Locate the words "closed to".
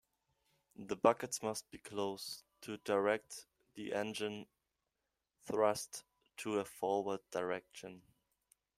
1.77-2.77